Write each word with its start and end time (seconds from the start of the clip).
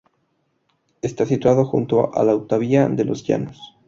Está 1.03 1.27
situado 1.27 1.63
junto 1.63 2.11
a 2.15 2.23
la 2.23 2.31
autovía 2.31 2.87
de 2.89 3.05
Los 3.05 3.23
Llanos. 3.23 3.77